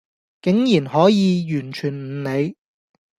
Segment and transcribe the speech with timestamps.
[0.41, 2.55] 竟然可以完全唔理